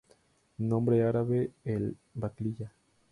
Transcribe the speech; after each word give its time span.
Nombre 0.57 1.03
árabe: 1.03 1.51
"El-Baqliya". 1.63 2.73